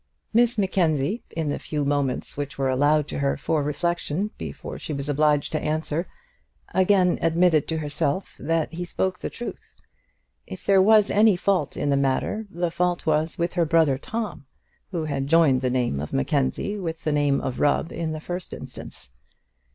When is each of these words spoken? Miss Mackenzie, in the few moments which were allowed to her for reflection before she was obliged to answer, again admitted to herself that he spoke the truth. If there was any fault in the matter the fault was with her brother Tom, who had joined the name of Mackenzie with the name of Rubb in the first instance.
Miss 0.33 0.57
Mackenzie, 0.57 1.21
in 1.29 1.49
the 1.51 1.59
few 1.59 1.85
moments 1.85 2.35
which 2.35 2.57
were 2.57 2.69
allowed 2.69 3.07
to 3.09 3.19
her 3.19 3.37
for 3.37 3.61
reflection 3.61 4.31
before 4.35 4.79
she 4.79 4.93
was 4.93 5.07
obliged 5.07 5.51
to 5.51 5.61
answer, 5.61 6.07
again 6.73 7.19
admitted 7.21 7.67
to 7.67 7.77
herself 7.77 8.35
that 8.39 8.73
he 8.73 8.83
spoke 8.83 9.19
the 9.19 9.29
truth. 9.29 9.75
If 10.47 10.65
there 10.65 10.81
was 10.81 11.11
any 11.11 11.35
fault 11.35 11.77
in 11.77 11.91
the 11.91 11.97
matter 11.97 12.47
the 12.49 12.71
fault 12.71 13.05
was 13.05 13.37
with 13.37 13.53
her 13.53 13.65
brother 13.65 13.99
Tom, 13.99 14.47
who 14.89 15.05
had 15.05 15.27
joined 15.27 15.61
the 15.61 15.69
name 15.69 15.99
of 15.99 16.13
Mackenzie 16.13 16.79
with 16.79 17.03
the 17.03 17.11
name 17.11 17.39
of 17.39 17.59
Rubb 17.59 17.91
in 17.91 18.11
the 18.11 18.19
first 18.19 18.53
instance. 18.53 19.11